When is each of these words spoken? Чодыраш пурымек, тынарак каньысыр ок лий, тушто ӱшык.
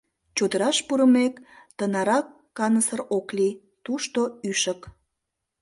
Чодыраш 0.35 0.77
пурымек, 0.87 1.33
тынарак 1.77 2.27
каньысыр 2.57 3.01
ок 3.17 3.27
лий, 3.37 3.53
тушто 3.83 4.21
ӱшык. 4.49 4.81